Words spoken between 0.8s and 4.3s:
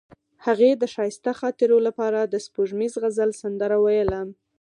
د ښایسته خاطرو لپاره د سپوږمیز غزل سندره ویله.